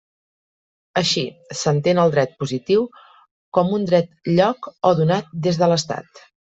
[1.01, 1.23] Així,
[1.59, 2.89] s'entén el dret positiu
[3.59, 6.29] com un dret lloc o donat des de l'Estat.